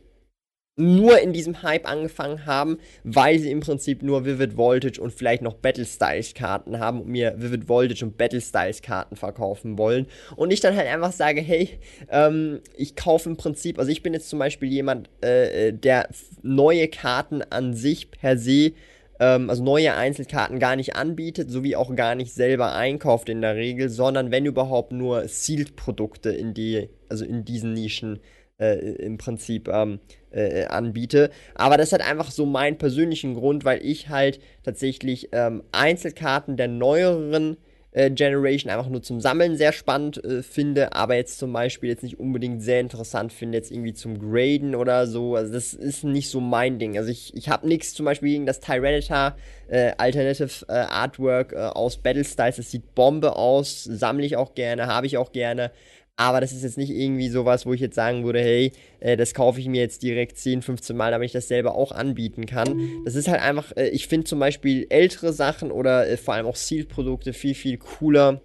nur 0.77 1.19
in 1.19 1.33
diesem 1.33 1.65
Hype 1.65 1.91
angefangen 1.91 2.47
haben, 2.47 2.79
weil 3.03 3.41
sie 3.41 3.51
im 3.51 3.59
Prinzip 3.59 4.05
nur 4.05 4.25
Vivid 4.25 4.57
Voltage 4.57 5.01
und 5.01 5.13
vielleicht 5.13 5.43
noch 5.43 5.55
Battle 5.55 5.85
Styles 5.85 6.35
Karten 6.35 6.79
haben 6.79 7.01
und 7.01 7.09
mir 7.09 7.35
Vivid 7.37 7.69
Voltage 7.69 8.05
und 8.05 8.17
Battle 8.17 8.41
Styles 8.41 8.81
Karten 8.81 9.17
verkaufen 9.17 9.77
wollen. 9.77 10.07
Und 10.37 10.53
ich 10.53 10.61
dann 10.61 10.77
halt 10.77 10.87
einfach 10.87 11.11
sage, 11.11 11.41
hey, 11.41 11.81
ähm, 12.09 12.61
ich 12.77 12.95
kaufe 12.95 13.29
im 13.29 13.37
Prinzip, 13.37 13.81
also 13.81 13.91
ich 13.91 14.05
bin 14.05 14.15
jetzt 14.15 14.29
zum 14.29 14.39
Beispiel 14.39 14.69
jemand, 14.69 15.11
äh, 15.25 15.71
äh 15.71 15.73
der 15.73 16.09
neue 16.43 16.87
Karten 16.87 17.43
an 17.43 17.75
sich 17.75 18.13
per 18.13 18.39
se 18.39 18.71
ähm, 19.21 19.51
also 19.51 19.63
neue 19.63 19.95
Einzelkarten 19.95 20.59
gar 20.59 20.77
nicht 20.77 20.97
anbietet, 20.97 21.51
sowie 21.51 21.77
auch 21.77 21.95
gar 21.95 22.15
nicht 22.15 22.33
selber 22.33 22.75
einkauft 22.75 23.29
in 23.29 23.41
der 23.41 23.57
Regel, 23.57 23.89
sondern 23.89 24.31
wenn 24.31 24.47
überhaupt 24.47 24.93
nur 24.93 25.27
Sealed-Produkte 25.27 26.31
in 26.31 26.55
die, 26.55 26.89
also 27.09 27.25
in 27.25 27.45
diesen 27.45 27.73
Nischen 27.73 28.21
äh, 28.59 28.77
im 28.77 29.19
Prinzip 29.19 29.69
ähm, 29.69 30.01
äh, 30.31 30.65
anbiete. 30.67 31.31
Aber 31.55 31.77
das 31.77 31.93
hat 31.93 32.01
einfach 32.01 32.31
so 32.31 32.47
meinen 32.47 32.79
persönlichen 32.79 33.35
Grund, 33.35 33.65
weil 33.65 33.85
ich 33.85 34.09
halt 34.09 34.41
tatsächlich 34.63 35.29
ähm, 35.33 35.63
Einzelkarten 35.73 36.57
der 36.57 36.69
neueren 36.69 37.57
äh, 37.93 38.11
Generation 38.11 38.71
einfach 38.71 38.89
nur 38.89 39.03
zum 39.03 39.21
Sammeln 39.21 39.57
sehr 39.57 39.73
spannend 39.73 40.23
äh, 40.23 40.43
finde, 40.43 40.93
aber 40.93 41.17
jetzt 41.17 41.39
zum 41.39 41.53
Beispiel 41.53 41.89
jetzt 41.89 42.03
nicht 42.03 42.19
unbedingt 42.19 42.63
sehr 42.63 42.81
interessant 42.81 43.33
finde, 43.33 43.59
jetzt 43.59 43.71
irgendwie 43.71 43.95
zum 43.95 44.19
Graden 44.19 44.75
oder 44.75 45.07
so. 45.07 45.37
Also 45.37 45.53
das 45.53 45.75
ist 45.75 46.05
nicht 46.05 46.31
so 46.31 46.41
mein 46.41 46.79
Ding. 46.79 46.99
Also 46.99 47.11
ich, 47.11 47.35
ich 47.35 47.49
habe 47.49 47.67
nichts 47.67 47.95
zum 47.95 48.05
Beispiel 48.05 48.31
gegen 48.31 48.47
das 48.47 48.61
Tyranitar 48.61 49.37
äh, 49.69 49.93
Alternative 49.97 50.67
äh, 50.69 50.73
Artwork 50.73 51.53
äh, 51.53 51.57
aus 51.57 51.97
Battle 51.97 52.25
Styles. 52.25 52.57
Das 52.57 52.71
sieht 52.71 52.95
Bombe 52.95 53.37
aus, 53.37 53.85
sammle 53.85 54.25
ich 54.27 54.37
auch 54.37 54.55
gerne, 54.55 54.87
habe 54.87 55.07
ich 55.07 55.17
auch 55.17 55.33
gerne. 55.33 55.71
Aber 56.19 56.41
das 56.41 56.51
ist 56.51 56.65
jetzt 56.65 56.77
nicht 56.77 56.91
irgendwie 56.91 57.29
sowas, 57.29 57.65
wo 57.65 57.73
ich 57.73 57.81
jetzt 57.81 57.95
sagen 57.95 58.25
würde, 58.25 58.41
hey, 58.41 58.73
äh, 58.99 59.17
das 59.17 59.35
kaufe 59.35 59.61
ich 59.61 59.69
mir 59.69 59.81
jetzt 59.81 60.03
direkt 60.03 60.37
10, 60.37 60.63
15 60.63 60.97
Mal, 60.97 61.13
damit 61.13 61.27
ich 61.27 61.33
das 61.33 61.47
selber 61.47 61.77
auch 61.77 61.93
anbieten 61.93 62.45
kann. 62.45 63.05
Das 63.05 63.15
ist 63.15 63.29
halt 63.29 63.41
einfach, 63.41 63.71
äh, 63.77 63.91
ich 63.91 64.09
finde 64.09 64.25
zum 64.25 64.41
Beispiel 64.41 64.89
ältere 64.91 65.33
Sachen 65.33 65.71
oder 65.71 66.09
äh, 66.09 66.17
vor 66.17 66.35
allem 66.35 66.47
auch 66.47 66.57
Sealed-Produkte 66.57 67.33
viel, 67.33 67.55
viel 67.55 67.79
cooler. 67.79 68.43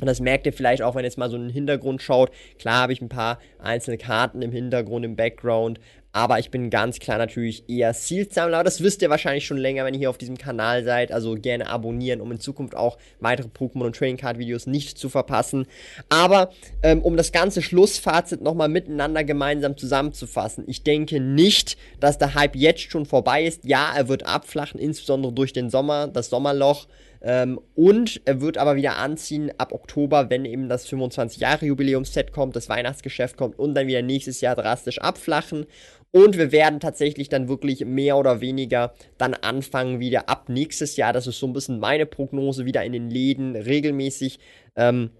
Und 0.00 0.06
das 0.06 0.20
merkt 0.20 0.46
ihr 0.46 0.52
vielleicht 0.52 0.82
auch, 0.82 0.94
wenn 0.94 1.02
ihr 1.02 1.08
jetzt 1.08 1.18
mal 1.18 1.28
so 1.28 1.36
einen 1.36 1.50
Hintergrund 1.50 2.02
schaut. 2.02 2.30
Klar 2.60 2.82
habe 2.82 2.92
ich 2.92 3.02
ein 3.02 3.08
paar 3.08 3.40
einzelne 3.58 3.98
Karten 3.98 4.40
im 4.40 4.52
Hintergrund, 4.52 5.04
im 5.04 5.16
Background, 5.16 5.80
aber 6.12 6.38
ich 6.38 6.50
bin 6.50 6.68
ganz 6.68 6.98
klar 6.98 7.16
natürlich 7.16 7.68
eher 7.68 7.94
Sealed-Sammler. 7.94 8.58
Aber 8.58 8.64
das 8.64 8.82
wisst 8.82 9.00
ihr 9.00 9.08
wahrscheinlich 9.08 9.46
schon 9.46 9.56
länger, 9.56 9.84
wenn 9.84 9.94
ihr 9.94 10.00
hier 10.00 10.10
auf 10.10 10.18
diesem 10.18 10.36
Kanal 10.36 10.84
seid. 10.84 11.10
Also 11.10 11.34
gerne 11.34 11.68
abonnieren, 11.68 12.20
um 12.20 12.30
in 12.30 12.38
Zukunft 12.38 12.76
auch 12.76 12.98
weitere 13.20 13.48
Pokémon 13.48 13.86
und 13.86 13.96
Trading 13.96 14.18
Card 14.18 14.38
Videos 14.38 14.66
nicht 14.66 14.98
zu 14.98 15.08
verpassen. 15.08 15.66
Aber 16.10 16.50
ähm, 16.82 17.00
um 17.00 17.16
das 17.16 17.32
ganze 17.32 17.62
Schlussfazit 17.62 18.42
nochmal 18.42 18.68
miteinander 18.68 19.24
gemeinsam 19.24 19.78
zusammenzufassen. 19.78 20.64
Ich 20.66 20.82
denke 20.82 21.18
nicht, 21.18 21.78
dass 21.98 22.18
der 22.18 22.34
Hype 22.34 22.56
jetzt 22.56 22.90
schon 22.90 23.06
vorbei 23.06 23.44
ist. 23.44 23.64
Ja, 23.64 23.92
er 23.96 24.08
wird 24.08 24.26
abflachen, 24.26 24.78
insbesondere 24.78 25.32
durch 25.32 25.54
den 25.54 25.70
Sommer, 25.70 26.08
das 26.08 26.28
Sommerloch. 26.28 26.88
Ähm, 27.24 27.60
und 27.74 28.20
er 28.24 28.40
wird 28.40 28.58
aber 28.58 28.74
wieder 28.74 28.96
anziehen 28.96 29.52
ab 29.56 29.72
Oktober, 29.72 30.28
wenn 30.28 30.44
eben 30.44 30.68
das 30.68 30.88
25-Jahre-Jubiläumsset 30.88 32.32
kommt, 32.32 32.56
das 32.56 32.68
Weihnachtsgeschäft 32.68 33.36
kommt 33.36 33.58
und 33.58 33.74
dann 33.74 33.86
wieder 33.86 34.02
nächstes 34.02 34.40
Jahr 34.40 34.56
drastisch 34.56 34.98
abflachen. 34.98 35.66
Und 36.12 36.36
wir 36.36 36.52
werden 36.52 36.78
tatsächlich 36.78 37.30
dann 37.30 37.48
wirklich 37.48 37.84
mehr 37.86 38.18
oder 38.18 38.40
weniger 38.42 38.92
dann 39.16 39.32
anfangen, 39.34 39.98
wieder 39.98 40.28
ab 40.28 40.50
nächstes 40.50 40.96
Jahr, 40.96 41.14
das 41.14 41.26
ist 41.26 41.38
so 41.38 41.46
ein 41.46 41.54
bisschen 41.54 41.80
meine 41.80 42.04
Prognose, 42.04 42.66
wieder 42.66 42.84
in 42.84 42.92
den 42.92 43.10
Läden 43.10 43.56
regelmäßig 43.56 44.38
ähm, 44.76 45.10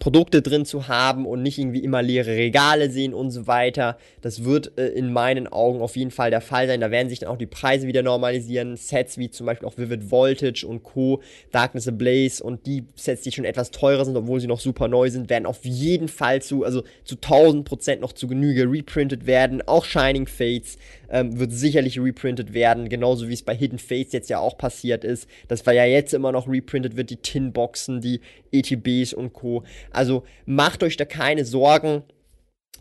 Produkte 0.00 0.42
drin 0.42 0.64
zu 0.64 0.88
haben 0.88 1.26
und 1.26 1.42
nicht 1.42 1.58
irgendwie 1.58 1.82
immer 1.82 2.02
leere 2.02 2.36
Regale 2.36 2.90
sehen 2.90 3.14
und 3.14 3.30
so 3.30 3.46
weiter. 3.46 3.96
Das 4.20 4.44
wird 4.44 4.78
äh, 4.78 4.88
in 4.88 5.12
meinen 5.12 5.46
Augen 5.46 5.80
auf 5.80 5.96
jeden 5.96 6.10
Fall 6.10 6.30
der 6.30 6.40
Fall 6.40 6.66
sein. 6.66 6.80
Da 6.80 6.90
werden 6.90 7.08
sich 7.08 7.20
dann 7.20 7.28
auch 7.28 7.38
die 7.38 7.46
Preise 7.46 7.86
wieder 7.86 8.02
normalisieren. 8.02 8.76
Sets 8.76 9.18
wie 9.18 9.30
zum 9.30 9.46
Beispiel 9.46 9.68
auch 9.68 9.78
Vivid 9.78 10.10
Voltage 10.10 10.66
und 10.66 10.82
Co., 10.82 11.22
Darkness 11.52 11.88
Ablaze 11.88 12.42
und 12.42 12.66
die 12.66 12.84
Sets, 12.94 13.22
die 13.22 13.32
schon 13.32 13.44
etwas 13.44 13.70
teurer 13.70 14.04
sind, 14.04 14.16
obwohl 14.16 14.40
sie 14.40 14.46
noch 14.46 14.60
super 14.60 14.88
neu 14.88 15.10
sind, 15.10 15.30
werden 15.30 15.46
auf 15.46 15.64
jeden 15.64 16.08
Fall 16.08 16.42
zu, 16.42 16.64
also 16.64 16.82
zu 17.04 17.16
1000% 17.16 18.00
noch 18.00 18.12
zu 18.12 18.26
Genüge 18.26 18.70
reprintet 18.70 19.26
werden. 19.26 19.62
Auch 19.66 19.84
Shining 19.84 20.26
Fates 20.26 20.78
ähm, 21.10 21.38
wird 21.38 21.52
sicherlich 21.52 22.00
reprintet 22.00 22.54
werden, 22.54 22.88
genauso 22.88 23.28
wie 23.28 23.34
es 23.34 23.42
bei 23.42 23.54
Hidden 23.54 23.78
Fates 23.78 24.12
jetzt 24.12 24.30
ja 24.30 24.38
auch 24.38 24.58
passiert 24.58 25.04
ist. 25.04 25.28
Das 25.48 25.64
war 25.66 25.72
ja 25.72 25.84
jetzt 25.84 26.14
immer 26.14 26.32
noch 26.32 26.48
reprintet 26.48 26.96
wird, 26.96 27.10
die 27.10 27.16
Tin-Boxen, 27.16 28.00
die 28.00 28.20
ETBs 28.52 29.12
und 29.12 29.32
Co. 29.32 29.64
Also 29.90 30.24
macht 30.46 30.82
euch 30.82 30.96
da 30.96 31.04
keine 31.04 31.44
Sorgen 31.44 32.02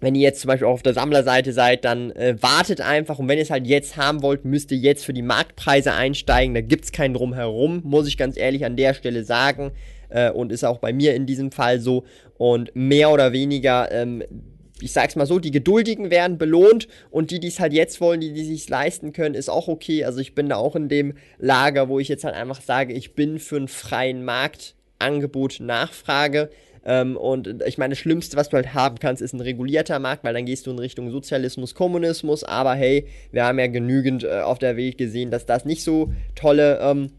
wenn 0.03 0.15
ihr 0.15 0.22
jetzt 0.22 0.42
zum 0.42 0.50
Beispiel 0.50 0.68
auch 0.68 0.74
auf 0.74 0.84
der 0.84 0.94
Sammlerseite 0.94 1.53
seid, 1.53 1.86
dann 1.86 2.12
äh, 2.12 2.36
wartet 2.42 2.82
einfach 2.82 3.20
und 3.20 3.30
wenn 3.30 3.38
ihr 3.38 3.44
es 3.44 3.50
halt 3.50 3.65
jetzt 3.65 3.96
haben 3.96 4.22
wollt, 4.22 4.44
müsst 4.44 4.70
ihr 4.72 4.77
jetzt 4.77 5.06
für 5.06 5.13
die 5.13 5.22
Marktpreise 5.22 5.94
einsteigen. 5.94 6.53
Da 6.53 6.62
gibt 6.62 6.84
es 6.84 6.92
keinen 6.92 7.13
Drumherum, 7.13 7.82
muss 7.86 8.08
ich 8.08 8.18
ganz 8.18 8.36
ehrlich 8.36 8.65
an 8.65 8.75
der 8.75 8.94
Stelle 8.96 9.24
sagen. 9.24 9.72
Äh, 10.10 10.32
und 10.32 10.51
ist 10.51 10.65
auch 10.65 10.80
bei 10.80 10.92
mir 10.92 11.15
in 11.15 11.25
diesem 11.25 11.51
Fall 11.51 11.80
so. 11.80 12.03
Und 12.38 12.75
mehr 12.75 13.12
oder 13.12 13.32
weniger 13.32 13.92
ähm, 13.92 14.24
ich 14.82 14.92
sag's 14.92 15.15
mal 15.15 15.25
so, 15.25 15.39
die 15.39 15.51
Geduldigen 15.51 16.10
werden 16.10 16.38
belohnt 16.38 16.88
und 17.12 17.32
die, 17.32 17.39
die 17.39 17.48
es 17.48 17.60
halt 17.60 17.74
jetzt 17.74 18.01
wollen, 18.01 18.22
die, 18.22 18.34
die 18.34 18.44
sich 18.44 18.68
leisten 18.70 19.13
können, 19.13 19.36
ist 19.36 19.50
auch 19.50 19.68
okay. 19.68 20.03
Also 20.03 20.20
ich 20.20 20.36
bin 20.36 20.50
da 20.50 20.56
auch 20.56 20.75
in 20.75 20.89
dem 20.89 21.13
Lager, 21.38 21.89
wo 21.89 22.00
ich 22.00 22.08
jetzt 22.08 22.24
halt 22.24 22.36
einfach 22.36 22.62
sage, 22.62 22.94
ich 22.94 23.13
bin 23.13 23.39
für 23.39 23.58
einen 23.58 23.68
freien 23.68 24.25
Markt, 24.25 24.75
Angebot, 25.00 25.60
Nachfrage. 25.60 26.50
Ähm, 26.86 27.15
und 27.15 27.63
ich 27.65 27.77
meine, 27.77 27.94
das 27.94 28.00
Schlimmste, 28.00 28.36
was 28.36 28.50
du 28.50 28.58
halt 28.58 28.74
haben 28.74 29.00
kannst, 29.00 29.22
ist 29.22 29.34
ein 29.34 29.39
regulierter 29.39 30.00
Markt, 30.00 30.24
weil 30.24 30.34
dann 30.34 30.46
gehst 30.46 30.68
du 30.68 30.72
in 30.72 30.80
Richtung 30.80 31.12
Sozialismus, 31.12 31.75
Kommunismus. 31.75 32.44
Aber 32.44 32.74
hey, 32.74 33.08
wir 33.32 33.46
haben 33.46 33.60
ja 33.60 33.68
genügend 33.68 34.24
äh, 34.24 34.42
auf 34.42 34.60
der 34.60 34.75
Welt 34.75 34.98
gesehen, 34.98 35.32
dass 35.32 35.46
das 35.46 35.65
nicht 35.65 35.84
so 35.84 36.12
tolle 36.36 36.80
ähm, 36.82 37.12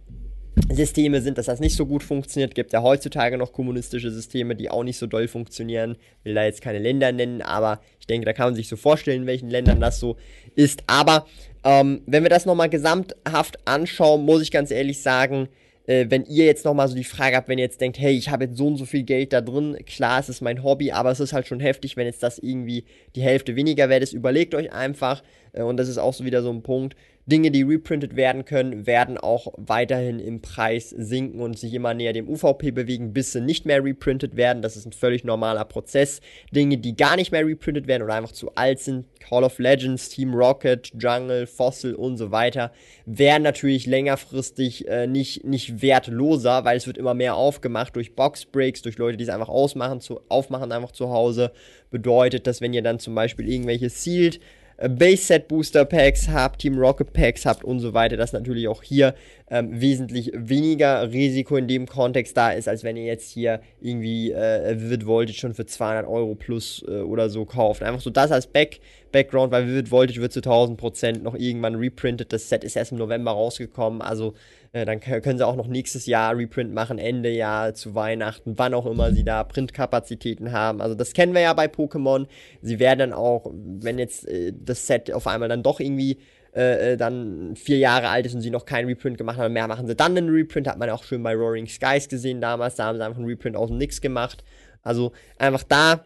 Systeme 0.71 1.21
sind, 1.21 1.39
dass 1.39 1.47
das 1.47 1.61
nicht 1.61 1.77
so 1.77 1.87
gut 1.87 2.03
funktioniert. 2.03 2.55
Gibt 2.55 2.73
ja 2.73 2.83
heutzutage 2.83 3.37
noch 3.37 3.53
kommunistische 3.53 4.11
Systeme, 4.11 4.57
die 4.57 4.71
auch 4.71 4.83
nicht 4.83 4.99
so 4.99 5.07
doll 5.07 5.29
funktionieren. 5.29 5.97
Will 6.23 6.35
da 6.35 6.45
jetzt 6.45 6.63
keine 6.63 6.79
Länder 6.79 7.13
nennen, 7.13 7.43
aber 7.43 7.81
ich 8.01 8.07
denke, 8.07 8.25
da 8.25 8.33
kann 8.33 8.47
man 8.47 8.55
sich 8.55 8.69
so 8.69 8.77
vorstellen, 8.77 9.23
in 9.23 9.27
welchen 9.27 9.51
Ländern 9.51 9.81
das 9.81 10.01
so 10.01 10.17
ist. 10.55 10.83
Aber 10.87 11.27
ähm, 11.65 12.03
wenn 12.07 12.23
wir 12.23 12.31
das 12.31 12.47
nochmal 12.47 12.71
gesamthaft 12.71 13.59
anschauen, 13.67 14.25
muss 14.25 14.43
ich 14.43 14.51
ganz 14.51 14.71
ehrlich 14.71 15.01
sagen, 15.01 15.49
äh, 15.87 16.07
wenn 16.09 16.25
ihr 16.25 16.47
jetzt 16.47 16.65
nochmal 16.65 16.89
so 16.89 16.95
die 16.95 17.05
Frage 17.05 17.37
habt, 17.37 17.49
wenn 17.49 17.59
ihr 17.59 17.65
jetzt 17.65 17.81
denkt, 17.81 17.99
hey, 17.99 18.17
ich 18.17 18.31
habe 18.31 18.45
jetzt 18.45 18.57
so 18.57 18.67
und 18.67 18.77
so 18.77 18.85
viel 18.85 19.03
Geld 19.03 19.33
da 19.33 19.41
drin, 19.41 19.77
klar, 19.87 20.21
es 20.21 20.29
ist 20.29 20.41
mein 20.41 20.63
Hobby, 20.63 20.93
aber 20.93 21.11
es 21.11 21.21
ist 21.21 21.33
halt 21.33 21.47
schon 21.47 21.61
heftig, 21.61 21.97
wenn 21.97 22.07
jetzt 22.07 22.23
das 22.23 22.39
irgendwie 22.39 22.85
die 23.17 23.23
Hälfte 23.23 23.57
weniger 23.57 23.89
wert 23.89 24.03
ist. 24.03 24.13
Überlegt 24.13 24.55
euch 24.55 24.73
einfach, 24.73 25.23
äh, 25.53 25.63
und 25.63 25.77
das 25.77 25.89
ist 25.89 25.99
auch 25.99 26.15
so 26.15 26.25
wieder 26.25 26.43
so 26.43 26.51
ein 26.51 26.63
Punkt, 26.63 26.97
Dinge, 27.27 27.51
die 27.51 27.63
reprintet 27.63 28.17
werden 28.17 28.45
können, 28.45 28.87
werden 28.87 29.17
auch 29.17 29.55
weiterhin 29.57 30.19
im 30.19 30.43
Preis 30.43 30.91
sinken 30.91 31.41
und 31.41 31.59
sich 31.59 31.73
immer 31.73 31.95
näher 31.95 32.13
dem 32.13 32.29
UVP 32.29 32.71
bewegen, 32.71 33.15
bis 33.15 33.33
sie 33.33 33.41
nicht 33.41 33.65
mehr 33.65 33.83
reprintet 33.83 34.37
werden. 34.37 34.61
Das 34.61 34.77
ist 34.77 34.85
ein 34.85 34.93
völlig 34.93 35.25
normaler 35.25 35.65
Prozess. 35.65 36.21
Dinge, 36.51 36.77
die 36.77 36.95
gar 36.95 37.17
nicht 37.17 37.33
mehr 37.33 37.47
reprintet 37.47 37.87
werden 37.87 38.03
oder 38.03 38.15
einfach 38.15 38.33
zu 38.33 38.55
alt 38.57 38.81
sind, 38.81 39.07
Call 39.21 39.43
of 39.43 39.59
Legends, 39.59 40.11
Team 40.11 40.35
Rocket, 40.35 40.93
Jungle, 40.99 41.47
Fossil 41.47 41.95
und 41.95 42.19
so 42.19 42.31
weiter, 42.31 42.73
werden 43.07 43.43
natürlich 43.43 43.87
längerfristig 43.87 44.87
äh, 44.87 45.07
nicht, 45.07 45.45
nicht 45.45 45.81
wertloser, 45.81 46.67
weil 46.67 46.77
es 46.77 46.87
wird 46.87 46.99
immer 46.99 47.15
mehr 47.15 47.37
aufgemacht 47.37 47.97
durch 47.97 48.15
Boxbreaks, 48.15 48.83
durch 48.83 48.99
Leute, 48.99 49.17
die 49.17 49.25
es 49.25 49.31
einfach 49.31 49.49
ausmachen, 49.49 50.03
zu, 50.03 50.21
aufmachen 50.29 50.73
einfach 50.73 50.93
zu 50.93 51.09
Hause. 51.09 51.53
Bedeutet, 51.91 52.47
dass 52.47 52.61
wenn 52.61 52.75
ihr 52.75 52.83
dann 52.83 52.99
zum 52.99 53.15
Beispiel 53.15 53.49
irgendwelche 53.49 53.89
Sealed 53.89 54.41
Base 54.79 55.25
Set 55.25 55.49
Booster 55.49 55.85
Packs 55.85 56.29
habt, 56.29 56.61
Team 56.61 56.79
Rocket 56.79 57.13
Packs 57.13 57.47
habt 57.47 57.65
und 57.65 57.81
so 57.81 57.95
weiter, 57.95 58.17
dass 58.17 58.33
natürlich 58.33 58.69
auch 58.69 58.83
hier 58.83 59.15
ähm, 59.51 59.81
wesentlich 59.81 60.33
weniger 60.35 61.13
Risiko 61.13 61.57
in 61.57 61.69
dem 61.69 61.87
Kontext 61.87 62.37
da 62.37 62.51
ist, 62.51 62.69
als 62.69 62.83
wenn 62.83 62.97
ihr 62.97 63.05
jetzt 63.05 63.31
hier 63.31 63.61
irgendwie 63.81 64.33
äh, 64.33 64.81
Vivid 64.81 65.07
Voltage 65.07 65.39
schon 65.39 65.55
für 65.55 65.67
200 65.67 66.07
Euro 66.07 66.35
plus 66.35 66.85
äh, 66.89 67.01
oder 67.01 67.29
so 67.29 67.45
kauft. 67.45 67.83
Einfach 67.83 68.01
so 68.01 68.11
das 68.11 68.33
als 68.33 68.47
Back 68.47 68.81
Background, 69.15 69.53
weil 69.53 69.69
Vivid 69.69 69.93
Voltage 69.93 70.21
wird 70.21 70.33
zu 70.33 70.41
1000% 70.41 71.23
noch 71.23 71.37
irgendwann 71.37 71.77
reprintet. 71.77 72.33
Das 72.33 72.49
Set 72.49 72.65
ist 72.65 72.75
erst 72.75 72.91
im 72.91 72.99
November 72.99 73.31
rausgekommen, 73.31 74.03
also 74.03 74.35
äh, 74.73 74.85
dann 74.85 74.99
können 74.99 75.39
sie 75.39 75.47
auch 75.47 75.55
noch 75.55 75.69
nächstes 75.69 76.07
Jahr 76.07 76.37
Reprint 76.37 76.75
machen, 76.75 76.99
Ende 76.99 77.31
Jahr, 77.31 77.75
zu 77.75 77.95
Weihnachten, 77.95 78.59
wann 78.59 78.75
auch 78.75 78.87
immer 78.87 79.13
sie 79.13 79.23
da 79.23 79.45
Printkapazitäten 79.45 80.51
haben. 80.51 80.81
Also 80.83 80.97
das 80.97 81.13
kennen 81.13 81.33
wir 81.33 81.43
ja 81.43 81.53
bei 81.53 81.67
Pokémon. 81.67 82.27
Sie 82.61 82.81
werden 82.81 82.99
dann 82.99 83.13
auch, 83.13 83.53
wenn 83.55 84.01
jetzt 84.01 84.27
äh, 84.27 84.53
das 84.53 84.89
Set 84.89 85.13
auf 85.13 85.29
einmal 85.29 85.49
dann 85.49 85.63
doch 85.63 85.79
irgendwie 85.79 86.19
äh, 86.57 86.93
äh, 86.93 86.97
dann 86.97 87.55
vier 87.55 87.79
Jahre 87.79 88.09
alt 88.09 88.27
ist 88.27 88.35
und 88.35 88.41
sie 88.41 88.51
noch 88.51 88.67
keinen 88.67 88.87
Reprint 88.87 89.17
gemacht 89.17 89.39
haben, 89.39 89.53
mehr 89.53 89.69
machen 89.69 89.87
sie 89.87 89.95
dann 89.95 90.17
einen 90.17 90.29
Reprint. 90.29 90.67
Hat 90.67 90.79
man 90.79 90.91
auch 90.91 91.05
schön 91.05 91.23
bei 91.23 91.35
Roaring 91.35 91.69
Skies 91.69 92.09
gesehen 92.09 92.41
damals. 92.41 92.75
Da 92.75 92.87
haben 92.87 92.99
sie 92.99 93.05
einfach 93.05 93.19
einen 93.19 93.29
Reprint 93.29 93.57
aus 93.57 93.69
dem 93.69 93.79
Nix 93.79 94.01
gemacht. 94.01 94.43
Also 94.83 95.13
einfach 95.39 95.63
da, 95.63 96.05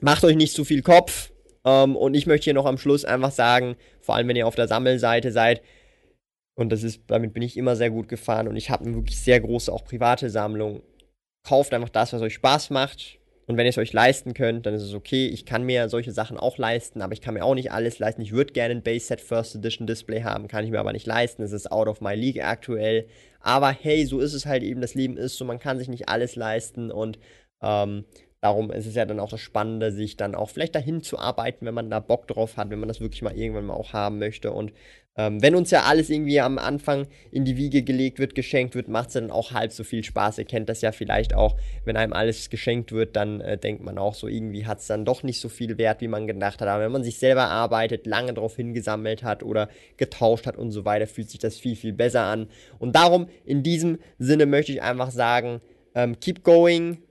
macht 0.00 0.24
euch 0.24 0.36
nicht 0.36 0.54
zu 0.54 0.64
viel 0.66 0.82
Kopf. 0.82 1.29
Ähm, 1.64 1.96
und 1.96 2.14
ich 2.14 2.26
möchte 2.26 2.44
hier 2.44 2.54
noch 2.54 2.66
am 2.66 2.78
Schluss 2.78 3.04
einfach 3.04 3.32
sagen, 3.32 3.76
vor 4.00 4.14
allem 4.14 4.28
wenn 4.28 4.36
ihr 4.36 4.46
auf 4.46 4.54
der 4.54 4.68
Sammelseite 4.68 5.32
seid, 5.32 5.62
und 6.54 6.70
das 6.70 6.82
ist, 6.82 7.02
damit 7.06 7.32
bin 7.32 7.42
ich 7.42 7.56
immer 7.56 7.76
sehr 7.76 7.90
gut 7.90 8.08
gefahren 8.08 8.48
und 8.48 8.56
ich 8.56 8.70
habe 8.70 8.84
eine 8.84 8.94
wirklich 8.94 9.18
sehr 9.18 9.40
große, 9.40 9.72
auch 9.72 9.84
private 9.84 10.28
Sammlung. 10.28 10.82
Kauft 11.42 11.72
einfach 11.72 11.88
das, 11.88 12.12
was 12.12 12.20
euch 12.20 12.34
Spaß 12.34 12.68
macht. 12.70 13.18
Und 13.46 13.56
wenn 13.56 13.66
ihr 13.66 13.70
es 13.70 13.78
euch 13.78 13.92
leisten 13.92 14.32
könnt, 14.34 14.66
dann 14.66 14.74
ist 14.74 14.82
es 14.82 14.94
okay. 14.94 15.26
Ich 15.26 15.44
kann 15.44 15.64
mir 15.64 15.88
solche 15.88 16.12
Sachen 16.12 16.36
auch 16.36 16.56
leisten, 16.56 17.02
aber 17.02 17.14
ich 17.14 17.20
kann 17.20 17.34
mir 17.34 17.44
auch 17.44 17.54
nicht 17.54 17.72
alles 17.72 17.98
leisten. 17.98 18.20
Ich 18.20 18.30
würde 18.30 18.52
gerne 18.52 18.74
ein 18.74 18.82
Base 18.82 19.06
Set 19.06 19.20
First 19.20 19.56
Edition 19.56 19.88
Display 19.88 20.22
haben, 20.22 20.46
kann 20.46 20.64
ich 20.64 20.70
mir 20.70 20.78
aber 20.78 20.92
nicht 20.92 21.06
leisten. 21.06 21.42
Es 21.42 21.50
ist 21.50 21.72
out 21.72 21.88
of 21.88 22.00
my 22.00 22.14
league 22.14 22.44
aktuell. 22.44 23.08
Aber 23.40 23.70
hey, 23.70 24.04
so 24.04 24.20
ist 24.20 24.34
es 24.34 24.46
halt 24.46 24.62
eben. 24.62 24.80
Das 24.80 24.94
Leben 24.94 25.16
ist 25.16 25.36
so, 25.36 25.44
man 25.44 25.58
kann 25.58 25.78
sich 25.78 25.88
nicht 25.88 26.08
alles 26.08 26.36
leisten 26.36 26.92
und 26.92 27.18
ähm, 27.60 28.04
Darum 28.40 28.70
ist 28.70 28.86
es 28.86 28.94
ja 28.94 29.04
dann 29.04 29.20
auch 29.20 29.28
das 29.28 29.40
Spannende, 29.40 29.92
sich 29.92 30.16
dann 30.16 30.34
auch 30.34 30.48
vielleicht 30.48 30.74
dahin 30.74 31.02
zu 31.02 31.18
arbeiten, 31.18 31.66
wenn 31.66 31.74
man 31.74 31.90
da 31.90 32.00
Bock 32.00 32.26
drauf 32.26 32.56
hat, 32.56 32.70
wenn 32.70 32.80
man 32.80 32.88
das 32.88 33.00
wirklich 33.00 33.20
mal 33.20 33.36
irgendwann 33.36 33.66
mal 33.66 33.74
auch 33.74 33.92
haben 33.92 34.18
möchte. 34.18 34.52
Und 34.52 34.72
ähm, 35.16 35.42
wenn 35.42 35.54
uns 35.54 35.70
ja 35.70 35.82
alles 35.82 36.08
irgendwie 36.08 36.40
am 36.40 36.56
Anfang 36.56 37.06
in 37.30 37.44
die 37.44 37.58
Wiege 37.58 37.82
gelegt 37.82 38.18
wird, 38.18 38.34
geschenkt 38.34 38.74
wird, 38.74 38.88
macht 38.88 39.08
es 39.08 39.14
dann 39.14 39.30
auch 39.30 39.52
halb 39.52 39.72
so 39.72 39.84
viel 39.84 40.02
Spaß. 40.02 40.38
Ihr 40.38 40.46
kennt 40.46 40.70
das 40.70 40.80
ja 40.80 40.92
vielleicht 40.92 41.34
auch, 41.34 41.56
wenn 41.84 41.98
einem 41.98 42.14
alles 42.14 42.48
geschenkt 42.48 42.92
wird, 42.92 43.16
dann 43.16 43.42
äh, 43.42 43.58
denkt 43.58 43.82
man 43.82 43.98
auch 43.98 44.14
so, 44.14 44.26
irgendwie 44.26 44.64
hat 44.64 44.78
es 44.78 44.86
dann 44.86 45.04
doch 45.04 45.22
nicht 45.22 45.40
so 45.40 45.50
viel 45.50 45.76
Wert, 45.76 46.00
wie 46.00 46.08
man 46.08 46.26
gedacht 46.26 46.62
hat. 46.62 46.68
Aber 46.68 46.82
wenn 46.82 46.92
man 46.92 47.04
sich 47.04 47.18
selber 47.18 47.48
arbeitet, 47.48 48.06
lange 48.06 48.32
drauf 48.32 48.56
hingesammelt 48.56 49.22
hat 49.22 49.42
oder 49.42 49.68
getauscht 49.98 50.46
hat 50.46 50.56
und 50.56 50.70
so 50.70 50.86
weiter, 50.86 51.06
fühlt 51.06 51.28
sich 51.28 51.40
das 51.40 51.58
viel, 51.58 51.76
viel 51.76 51.92
besser 51.92 52.22
an. 52.22 52.48
Und 52.78 52.96
darum, 52.96 53.28
in 53.44 53.62
diesem 53.62 53.98
Sinne 54.18 54.46
möchte 54.46 54.72
ich 54.72 54.80
einfach 54.80 55.10
sagen, 55.10 55.60
ähm, 55.94 56.18
keep 56.20 56.42
going. 56.42 57.02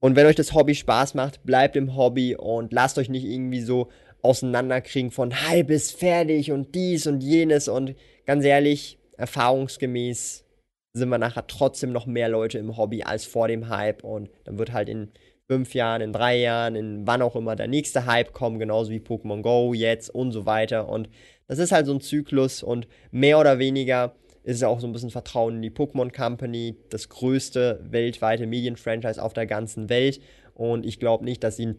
Und 0.00 0.16
wenn 0.16 0.26
euch 0.26 0.36
das 0.36 0.52
Hobby 0.54 0.74
Spaß 0.74 1.14
macht, 1.14 1.44
bleibt 1.44 1.76
im 1.76 1.96
Hobby 1.96 2.36
und 2.36 2.72
lasst 2.72 2.98
euch 2.98 3.08
nicht 3.08 3.24
irgendwie 3.24 3.60
so 3.60 3.88
auseinanderkriegen 4.22 5.10
von 5.10 5.46
Hype 5.48 5.70
ist 5.70 5.98
fertig 5.98 6.52
und 6.52 6.74
dies 6.74 7.06
und 7.06 7.22
jenes. 7.22 7.68
Und 7.68 7.94
ganz 8.26 8.44
ehrlich, 8.44 8.98
erfahrungsgemäß 9.16 10.44
sind 10.92 11.08
wir 11.08 11.18
nachher 11.18 11.46
trotzdem 11.46 11.92
noch 11.92 12.06
mehr 12.06 12.28
Leute 12.28 12.58
im 12.58 12.76
Hobby 12.76 13.02
als 13.02 13.24
vor 13.24 13.48
dem 13.48 13.68
Hype. 13.68 14.04
Und 14.04 14.30
dann 14.44 14.58
wird 14.58 14.72
halt 14.72 14.88
in 14.88 15.12
fünf 15.46 15.74
Jahren, 15.74 16.02
in 16.02 16.12
drei 16.12 16.36
Jahren, 16.38 16.74
in 16.74 17.06
wann 17.06 17.22
auch 17.22 17.36
immer 17.36 17.56
der 17.56 17.68
nächste 17.68 18.06
Hype 18.06 18.32
kommen, 18.32 18.58
genauso 18.58 18.90
wie 18.90 18.98
Pokémon 18.98 19.42
Go 19.42 19.74
jetzt 19.74 20.10
und 20.10 20.32
so 20.32 20.44
weiter. 20.46 20.88
Und 20.88 21.08
das 21.46 21.58
ist 21.58 21.72
halt 21.72 21.86
so 21.86 21.92
ein 21.92 22.00
Zyklus 22.00 22.62
und 22.62 22.88
mehr 23.10 23.38
oder 23.38 23.58
weniger 23.58 24.14
ist 24.46 24.58
es 24.58 24.62
auch 24.62 24.78
so 24.78 24.86
ein 24.86 24.92
bisschen 24.92 25.10
Vertrauen 25.10 25.56
in 25.56 25.62
die 25.62 25.72
Pokémon 25.72 26.14
Company, 26.14 26.76
das 26.90 27.08
größte 27.08 27.80
weltweite 27.82 28.46
Medienfranchise 28.46 29.20
auf 29.20 29.32
der 29.32 29.44
ganzen 29.44 29.88
Welt. 29.88 30.20
Und 30.54 30.86
ich 30.86 31.00
glaube 31.00 31.24
nicht, 31.24 31.42
dass 31.42 31.56
sie 31.56 31.64
in 31.64 31.76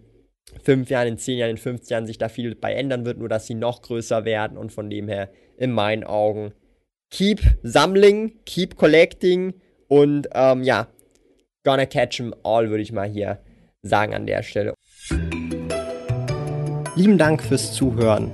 fünf 0.64 0.90
Jahren, 0.90 1.08
in 1.08 1.18
zehn 1.18 1.38
Jahren, 1.38 1.52
in 1.52 1.58
15 1.58 1.96
Jahren 1.96 2.06
sich 2.06 2.18
da 2.18 2.28
viel 2.28 2.56
bei 2.56 2.74
ändern 2.74 3.06
wird, 3.06 3.20
nur 3.20 3.30
dass 3.30 3.48
sie 3.48 3.54
noch 3.54 3.82
größer 3.82 4.26
werden 4.26 4.58
und 4.58 4.74
von 4.74 4.90
dem 4.90 5.08
her 5.08 5.30
in 5.56 5.72
meinen 5.72 6.04
Augen 6.04 6.52
keep 7.10 7.40
sammling, 7.64 8.34
keep 8.46 8.76
collecting 8.76 9.54
und 9.88 10.28
ähm, 10.34 10.64
ja, 10.64 10.90
gonna 11.64 11.86
catch 11.86 12.18
them 12.18 12.36
all, 12.44 12.70
würde 12.70 12.84
ich 12.84 12.92
mal 12.92 13.08
hier 13.08 13.40
sagen 13.82 14.14
an 14.14 14.26
der 14.26 14.44
Stelle. 14.44 14.74
Lieben 16.96 17.18
Dank 17.18 17.42
fürs 17.42 17.74
Zuhören. 17.74 18.34